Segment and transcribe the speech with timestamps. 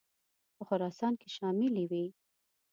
[0.55, 2.05] په خراسان کې شاملي وې.